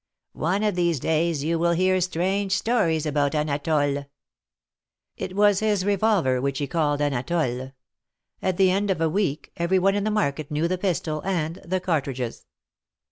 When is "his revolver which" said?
5.59-6.57